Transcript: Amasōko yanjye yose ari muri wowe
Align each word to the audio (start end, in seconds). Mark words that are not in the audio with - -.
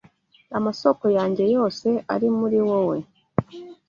Amasōko 0.57 1.05
yanjye 1.17 1.43
yose 1.55 1.87
ari 2.13 2.27
muri 2.37 2.59
wowe 2.67 2.97